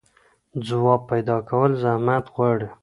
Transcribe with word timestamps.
ځواب 0.67 1.01
پيدا 1.11 1.37
کول 1.49 1.71
زحمت 1.81 2.25
غواړي. 2.33 2.67